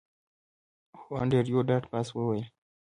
هو 0.99 1.09
انډریو 1.21 1.65
ډاټ 1.67 1.83
باس 1.91 2.07
وویل 2.13 2.47